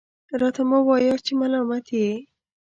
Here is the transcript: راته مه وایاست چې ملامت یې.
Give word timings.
راته 0.41 0.61
مه 0.69 0.77
وایاست 0.87 1.23
چې 1.27 1.33
ملامت 1.41 1.85
یې. 1.97 2.09